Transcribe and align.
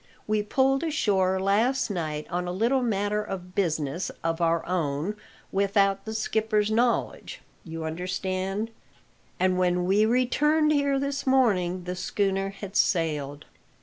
We 0.25 0.41
pulled 0.41 0.83
ashore 0.83 1.39
last 1.39 1.91
night 1.91 2.25
on 2.31 2.47
a 2.47 2.51
little 2.51 2.81
matter 2.81 3.21
of 3.21 3.53
business 3.53 4.09
of 4.23 4.41
our 4.41 4.65
own 4.67 5.15
without 5.51 6.05
the 6.05 6.13
skipper's 6.15 6.71
knowledge, 6.71 7.39
you 7.63 7.83
understand 7.85 8.71
and 9.39 9.59
when 9.59 9.85
we 9.85 10.07
returned 10.07 10.71
here 10.73 10.97
this 10.97 11.27
morning 11.27 11.83
the 11.83 11.95
schooner 11.95 12.49
had 12.49 12.75
sailed." 12.75 13.45